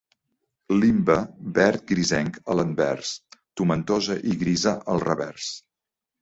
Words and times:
Limbe, 0.75 1.17
verd 1.57 1.83
grisenc 1.91 2.39
a 2.53 2.55
l'anvers, 2.61 3.11
tomentosa 3.61 4.17
i 4.33 4.35
grisa 4.45 4.75
al 4.95 5.05
revers. 5.07 5.53